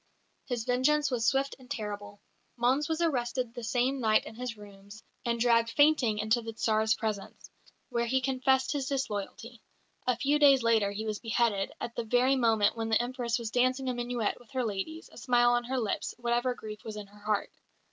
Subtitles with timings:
[0.47, 2.19] His vengeance was swift and terrible.
[2.57, 6.95] Mons was arrested the same night in his rooms, and dragged fainting into the Tsar's
[6.95, 7.51] presence,
[7.89, 9.61] where he confessed his disloyalty.
[10.07, 13.51] A few days later he was beheaded, at the very moment when the Empress was
[13.51, 17.05] dancing a minuet with her ladies, a smile on her lips, whatever grief was in
[17.05, 17.51] her heart.